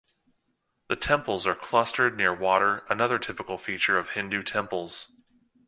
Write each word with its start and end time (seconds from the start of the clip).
The 0.89 0.95
temples 0.95 1.45
are 1.45 1.53
clustered 1.53 2.17
near 2.17 2.33
water, 2.33 2.85
another 2.89 3.19
typical 3.19 3.59
feature 3.59 3.99
of 3.99 4.09
Hindu 4.09 4.41
temples. 4.41 5.11